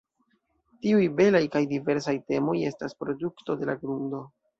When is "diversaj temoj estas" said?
1.73-2.97